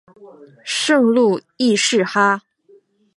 [0.65, 2.41] 圣路易士哈！